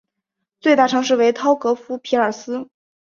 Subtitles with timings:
[0.59, 2.67] 最大城市为陶格夫匹尔斯。